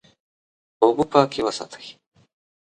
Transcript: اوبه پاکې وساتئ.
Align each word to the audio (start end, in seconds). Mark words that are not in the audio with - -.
اوبه 0.83 1.03
پاکې 1.11 1.39
وساتئ. 1.45 1.85